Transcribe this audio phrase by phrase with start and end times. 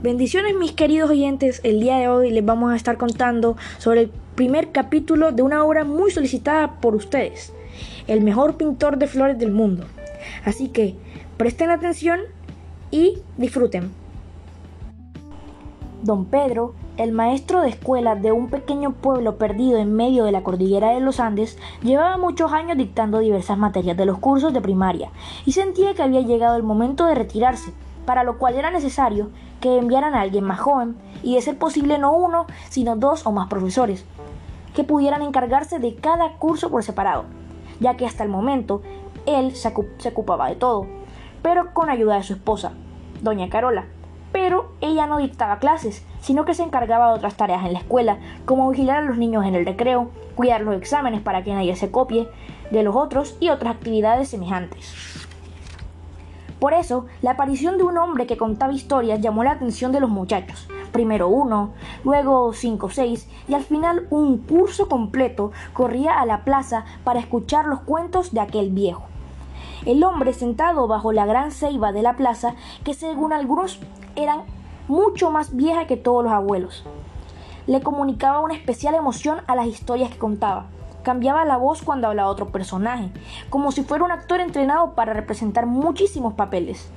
[0.00, 4.12] Bendiciones mis queridos oyentes, el día de hoy les vamos a estar contando sobre el
[4.36, 7.52] primer capítulo de una obra muy solicitada por ustedes,
[8.06, 9.86] el mejor pintor de flores del mundo.
[10.44, 10.94] Así que
[11.36, 12.20] presten atención
[12.92, 13.90] y disfruten.
[16.04, 20.44] Don Pedro, el maestro de escuela de un pequeño pueblo perdido en medio de la
[20.44, 25.10] cordillera de los Andes, llevaba muchos años dictando diversas materias de los cursos de primaria
[25.44, 27.72] y sentía que había llegado el momento de retirarse,
[28.06, 29.30] para lo cual era necesario
[29.60, 33.32] que enviaran a alguien más joven y de ser posible no uno, sino dos o
[33.32, 34.04] más profesores,
[34.74, 37.24] que pudieran encargarse de cada curso por separado,
[37.80, 38.82] ya que hasta el momento
[39.26, 39.72] él se,
[40.08, 40.86] ocupaba de todo,
[41.42, 42.72] pero con ayuda de su esposa,
[43.20, 43.86] doña Carola.
[44.30, 48.18] Pero ella no dictaba clases, sino que se encargaba de otras tareas en la escuela,
[48.44, 51.90] como vigilar a los niños en el recreo, cuidar los exámenes para que nadie se
[51.90, 52.28] copie
[52.70, 55.17] de los otros y otras actividades semejantes.
[56.58, 60.10] Por eso, la aparición de un hombre que contaba historias llamó la atención de los
[60.10, 60.68] muchachos.
[60.90, 61.70] Primero uno,
[62.02, 67.20] luego cinco o seis, y al final un curso completo corría a la plaza para
[67.20, 69.04] escuchar los cuentos de aquel viejo.
[69.86, 73.78] El hombre sentado bajo la gran ceiba de la plaza, que según algunos
[74.16, 74.42] eran
[74.88, 76.84] mucho más vieja que todos los abuelos,
[77.68, 80.66] le comunicaba una especial emoción a las historias que contaba
[81.08, 83.08] cambiaba la voz cuando hablaba otro personaje,
[83.48, 86.90] como si fuera un actor entrenado para representar muchísimos papeles.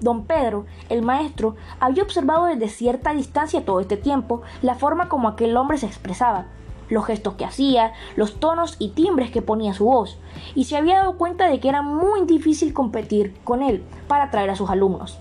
[0.00, 5.28] Don Pedro, el maestro, había observado desde cierta distancia todo este tiempo la forma como
[5.28, 6.46] aquel hombre se expresaba,
[6.88, 10.18] los gestos que hacía, los tonos y timbres que ponía su voz,
[10.56, 14.50] y se había dado cuenta de que era muy difícil competir con él para atraer
[14.50, 15.20] a sus alumnos.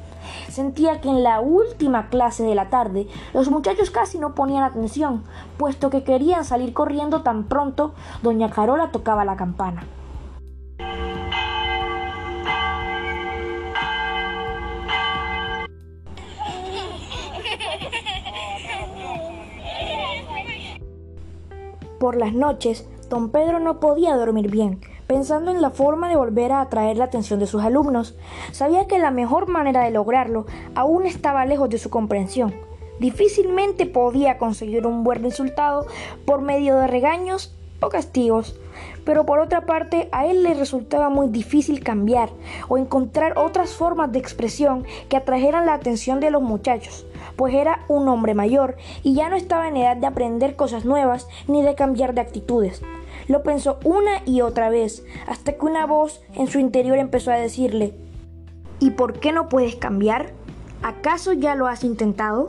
[0.50, 5.24] Sentía que en la última clase de la tarde los muchachos casi no ponían atención,
[5.58, 9.86] puesto que querían salir corriendo tan pronto doña Carola tocaba la campana.
[22.02, 26.52] Por las noches, don Pedro no podía dormir bien, pensando en la forma de volver
[26.52, 28.16] a atraer la atención de sus alumnos.
[28.52, 30.46] Sabía que la mejor manera de lograrlo
[30.76, 32.54] aún estaba lejos de su comprensión.
[33.00, 35.88] Difícilmente podía conseguir un buen resultado
[36.26, 38.56] por medio de regaños o castigos,
[39.06, 42.30] pero por otra parte a él le resultaba muy difícil cambiar
[42.70, 47.84] o encontrar otras formas de expresión que atrajeran la atención de los muchachos, pues era
[47.88, 51.76] un hombre mayor y ya no estaba en edad de aprender cosas nuevas ni de
[51.76, 52.84] cambiar de actitudes.
[53.28, 57.38] Lo pensó una y otra vez, hasta que una voz en su interior empezó a
[57.38, 57.96] decirle,
[58.82, 60.32] ¿Y por qué no puedes cambiar?
[60.82, 62.48] ¿Acaso ya lo has intentado?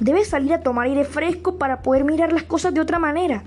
[0.00, 3.44] Debes salir a tomar aire fresco para poder mirar las cosas de otra manera.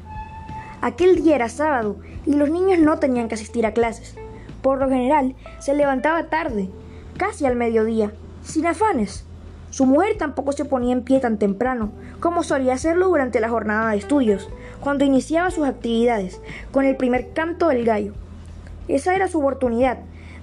[0.80, 4.16] Aquel día era sábado y los niños no tenían que asistir a clases.
[4.62, 6.70] Por lo general, se levantaba tarde,
[7.18, 9.26] casi al mediodía, sin afanes.
[9.70, 13.92] Su mujer tampoco se ponía en pie tan temprano, como solía hacerlo durante la jornada
[13.92, 14.50] de estudios,
[14.80, 16.40] cuando iniciaba sus actividades,
[16.72, 18.14] con el primer canto del gallo.
[18.88, 19.98] Esa era su oportunidad,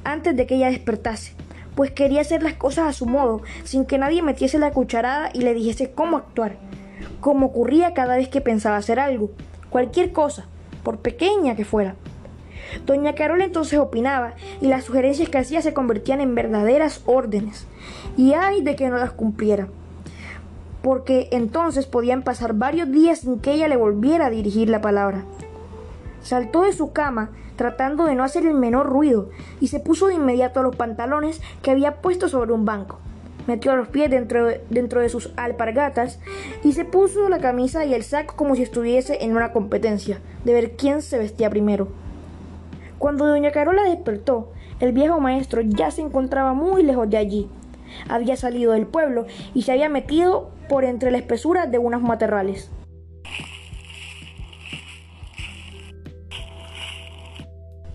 [0.04, 1.34] antes de que ella despertase,
[1.74, 5.40] pues quería hacer las cosas a su modo, sin que nadie metiese la cucharada y
[5.42, 6.56] le dijese cómo actuar,
[7.20, 9.30] como ocurría cada vez que pensaba hacer algo,
[9.70, 10.46] cualquier cosa,
[10.82, 11.94] por pequeña que fuera.
[12.86, 17.66] Doña Carola entonces opinaba y las sugerencias que hacía se convertían en verdaderas órdenes.
[18.16, 19.68] Y ay de que no las cumpliera.
[20.82, 25.24] Porque entonces podían pasar varios días sin que ella le volviera a dirigir la palabra.
[26.22, 30.14] Saltó de su cama, tratando de no hacer el menor ruido, y se puso de
[30.14, 32.98] inmediato los pantalones que había puesto sobre un banco.
[33.46, 36.20] Metió los pies dentro de, dentro de sus alpargatas
[36.62, 40.52] y se puso la camisa y el saco como si estuviese en una competencia de
[40.52, 41.88] ver quién se vestía primero.
[42.98, 47.48] Cuando doña Carola despertó, el viejo maestro ya se encontraba muy lejos de allí.
[48.08, 52.70] Había salido del pueblo y se había metido por entre la espesura de unos matorrales.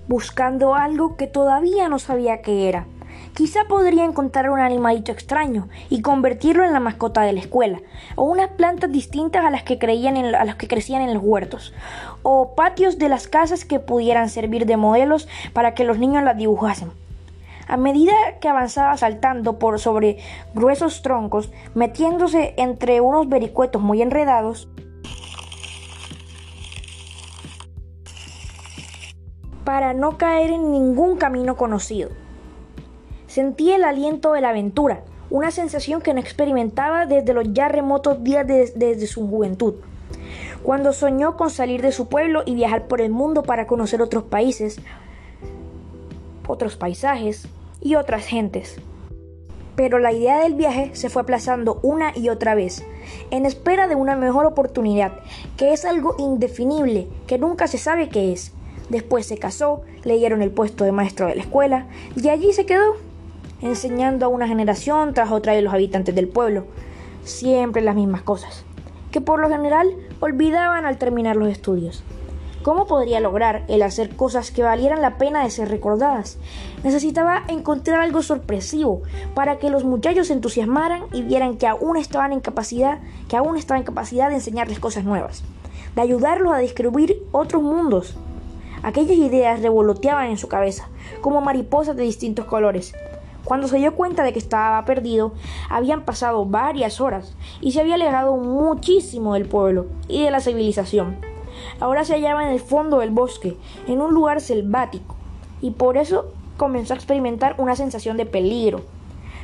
[0.07, 2.85] Buscando algo que todavía no sabía qué era.
[3.33, 7.81] Quizá podría encontrar un animalito extraño y convertirlo en la mascota de la escuela,
[8.15, 11.73] o unas plantas distintas a las que, creían a las que crecían en los huertos,
[12.23, 16.37] o patios de las casas que pudieran servir de modelos para que los niños las
[16.37, 16.91] dibujasen.
[17.67, 20.19] A medida que avanzaba saltando por sobre
[20.55, 24.69] gruesos troncos, metiéndose entre unos vericuetos muy enredados,
[29.67, 32.09] para no caer en ningún camino conocido.
[33.27, 38.23] Sentí el aliento de la aventura, una sensación que no experimentaba desde los ya remotos
[38.23, 39.73] días desde su juventud,
[40.63, 44.23] cuando soñó con salir de su pueblo y viajar por el mundo para conocer otros
[44.23, 44.79] países,
[46.47, 47.49] otros paisajes
[47.81, 48.79] y otras gentes.
[49.75, 52.83] pero la idea del viaje se fue aplazando una y otra vez,
[53.31, 55.19] en espera de una mejor oportunidad,
[55.55, 58.53] que es algo indefinible, que nunca se sabe qué es.
[58.89, 62.65] Después se casó, le dieron el puesto de maestro de la escuela y allí se
[62.65, 62.95] quedó,
[63.61, 66.65] enseñando a una generación tras otra de los habitantes del pueblo.
[67.23, 68.63] Siempre las mismas cosas,
[69.11, 72.03] que por lo general olvidaban al terminar los estudios.
[72.67, 76.37] ¿Cómo podría lograr el hacer cosas que valieran la pena de ser recordadas?
[76.83, 79.03] Necesitaba encontrar algo sorpresivo
[79.35, 82.99] para que los muchachos se entusiasmaran y vieran que aún estaban en capacidad,
[83.29, 85.43] que aún estaban en capacidad de enseñarles cosas nuevas,
[85.95, 88.17] de ayudarlos a descubrir otros mundos.
[88.87, 90.87] Aquellas ideas revoloteaban en su cabeza,
[91.19, 92.95] como mariposas de distintos colores.
[93.43, 95.33] Cuando se dio cuenta de que estaba perdido,
[95.69, 101.17] habían pasado varias horas y se había alejado muchísimo del pueblo y de la civilización.
[101.81, 103.57] Ahora se hallaba en el fondo del bosque,
[103.87, 105.17] en un lugar selvático,
[105.59, 108.85] y por eso comenzó a experimentar una sensación de peligro.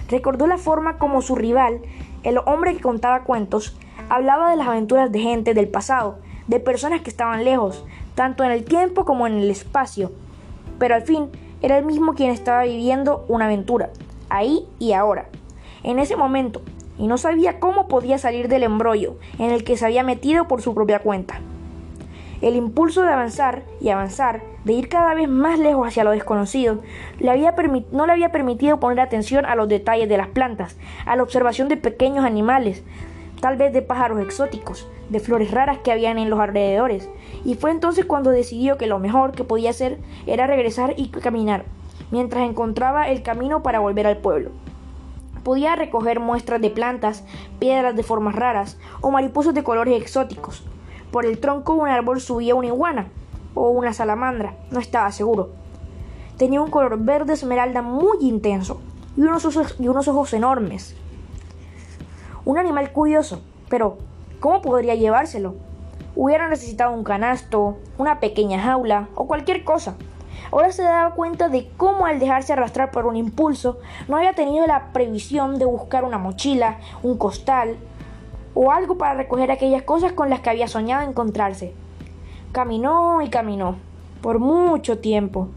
[0.07, 1.81] Recordó la forma como su rival,
[2.23, 3.75] el hombre que contaba cuentos,
[4.07, 7.83] hablaba de las aventuras de gente del pasado, de personas que estaban lejos,
[8.15, 10.11] tanto en el tiempo como en el espacio.
[10.79, 11.29] Pero al fin
[11.61, 13.89] era el mismo quien estaba viviendo una aventura,
[14.29, 15.27] ahí y ahora,
[15.83, 16.61] en ese momento,
[16.97, 20.61] y no sabía cómo podía salir del embrollo en el que se había metido por
[20.61, 21.39] su propia cuenta.
[22.41, 26.81] El impulso de avanzar y avanzar, de ir cada vez más lejos hacia lo desconocido,
[27.21, 30.75] no le había permitido poner atención a los detalles de las plantas,
[31.05, 32.83] a la observación de pequeños animales,
[33.39, 37.09] tal vez de pájaros exóticos, de flores raras que habían en los alrededores,
[37.45, 41.63] y fue entonces cuando decidió que lo mejor que podía hacer era regresar y caminar,
[42.11, 44.49] mientras encontraba el camino para volver al pueblo.
[45.43, 47.23] Podía recoger muestras de plantas,
[47.59, 50.65] piedras de formas raras o mariposas de colores exóticos,
[51.11, 53.07] por el tronco de un árbol subía una iguana
[53.53, 55.51] o una salamandra, no estaba seguro.
[56.37, 58.81] Tenía un color verde esmeralda muy intenso
[59.15, 60.95] y unos ojos, y unos ojos enormes.
[62.45, 63.99] Un animal curioso, pero
[64.43, 65.55] ¿cómo podría llevárselo?
[66.17, 69.95] Hubiera necesitado un canasto, una pequeña jaula o cualquier cosa.
[70.51, 73.79] Ahora se daba cuenta de cómo al dejarse arrastrar por un impulso
[74.09, 77.77] no había tenido la previsión de buscar una mochila, un costal
[78.53, 81.73] o algo para recoger aquellas cosas con las que había soñado encontrarse.
[82.51, 83.77] Caminó y caminó,
[84.21, 85.47] por mucho tiempo.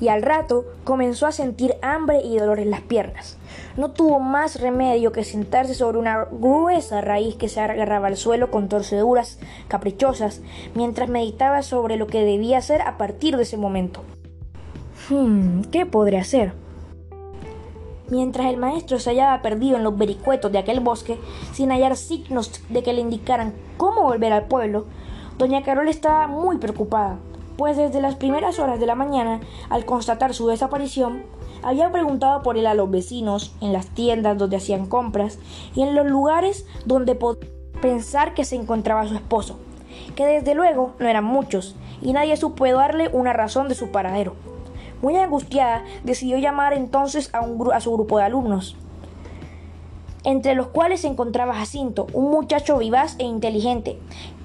[0.00, 3.36] Y al rato comenzó a sentir hambre y dolor en las piernas.
[3.76, 8.50] No tuvo más remedio que sentarse sobre una gruesa raíz que se agarraba al suelo
[8.50, 10.40] con torceduras caprichosas,
[10.74, 14.02] mientras meditaba sobre lo que debía hacer a partir de ese momento.
[15.08, 16.52] Hmm, ¿Qué podría hacer?
[18.10, 21.18] Mientras el maestro se hallaba perdido en los vericuetos de aquel bosque,
[21.52, 24.86] sin hallar signos de que le indicaran cómo volver al pueblo,
[25.36, 27.18] doña Carol estaba muy preocupada,
[27.58, 31.24] pues desde las primeras horas de la mañana, al constatar su desaparición,
[31.64, 35.40] había preguntado por él a los vecinos, en las tiendas donde hacían compras
[35.74, 37.48] y en los lugares donde podía
[37.82, 39.58] pensar que se encontraba su esposo,
[40.14, 44.36] que desde luego no eran muchos, y nadie supo darle una razón de su paradero.
[45.02, 48.76] Muy angustiada, decidió llamar entonces a, un, a su grupo de alumnos,
[50.22, 53.98] entre los cuales se encontraba Jacinto, un muchacho vivaz e inteligente,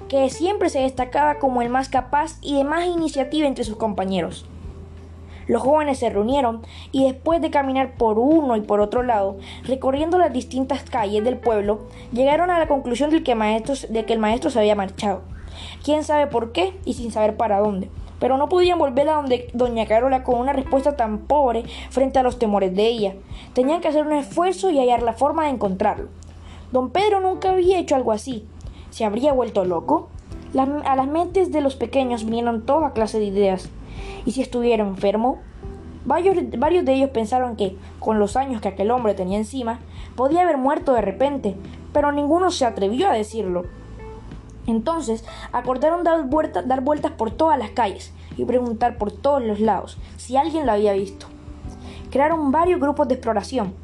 [0.08, 4.46] que siempre se destacaba como el más capaz y de más iniciativa entre sus compañeros.
[5.46, 10.18] Los jóvenes se reunieron y después de caminar por uno y por otro lado, recorriendo
[10.18, 14.50] las distintas calles del pueblo, llegaron a la conclusión de que, de que el maestro
[14.50, 15.22] se había marchado.
[15.84, 17.90] Quién sabe por qué y sin saber para dónde
[18.24, 22.22] pero no podían volver a donde doña Carola con una respuesta tan pobre frente a
[22.22, 23.14] los temores de ella.
[23.52, 26.08] Tenían que hacer un esfuerzo y hallar la forma de encontrarlo.
[26.72, 28.46] Don Pedro nunca había hecho algo así.
[28.94, 30.08] ¿Se habría vuelto loco?
[30.56, 33.68] a las mentes de los pequeños vinieron toda clase de ideas.
[34.24, 35.40] ¿Y si estuviera enfermo?
[36.04, 39.80] Varios, varios de ellos pensaron que, con los años que aquel hombre tenía encima,
[40.14, 41.56] podía haber muerto de repente,
[41.92, 43.64] pero ninguno se atrevió a decirlo.
[44.68, 46.28] Entonces acordaron dar,
[46.64, 50.72] dar vueltas por todas las calles y preguntar por todos los lados si alguien lo
[50.72, 51.26] había visto.
[52.12, 53.74] Crearon varios grupos de exploración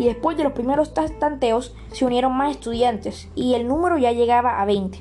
[0.00, 4.62] y después de los primeros tanteos se unieron más estudiantes y el número ya llegaba
[4.62, 4.98] a 20.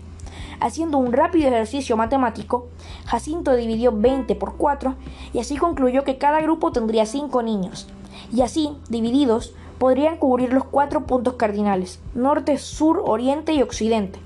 [0.59, 2.67] Haciendo un rápido ejercicio matemático,
[3.05, 4.95] Jacinto dividió 20 por 4
[5.31, 7.87] y así concluyó que cada grupo tendría 5 niños.
[8.33, 14.19] Y así, divididos, podrían cubrir los cuatro puntos cardinales, norte, sur, oriente y occidente.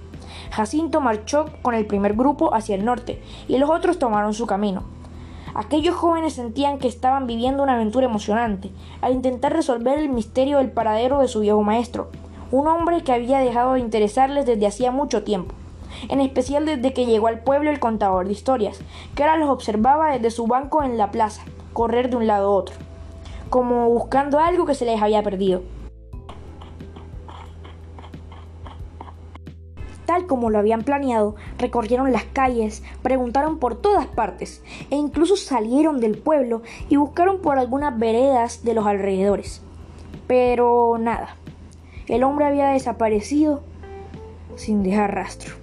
[0.50, 4.86] Jacinto marchó con el primer grupo hacia el norte y los otros tomaron su camino.
[5.56, 10.72] Aquellos jóvenes sentían que estaban viviendo una aventura emocionante al intentar resolver el misterio del
[10.72, 12.10] paradero de su viejo maestro,
[12.52, 15.54] un hombre que había dejado de interesarles desde hacía mucho tiempo.
[16.10, 18.80] en especial desde que llegó al pueblo el contador de historias,
[19.16, 22.52] que ahora los observaba desde su banco en la plaza, correr de un lado a
[22.52, 22.76] otro,
[23.50, 25.62] como buscando algo que se les había perdido.
[30.06, 36.02] Tal como lo habían planeado, recorrieron las calles, preguntaron por todas partes e incluso salieron
[36.02, 39.62] del pueblo y buscaron por algunas veredas de los alrededores.
[40.28, 41.38] Pero nada,
[42.08, 43.62] el hombre había desaparecido
[44.56, 45.56] sin dejar rastro.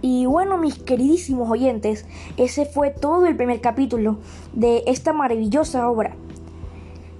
[0.00, 4.18] Y bueno, mis queridísimos oyentes, ese fue todo el primer capítulo
[4.52, 6.14] de esta maravillosa obra.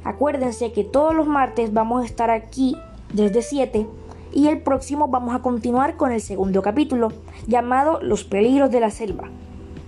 [0.05, 2.77] Acuérdense que todos los martes vamos a estar aquí
[3.13, 3.89] desde 7
[4.33, 7.13] y el próximo vamos a continuar con el segundo capítulo
[7.47, 9.29] llamado Los peligros de la selva.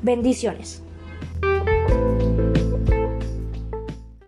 [0.02, 0.82] Bendiciones.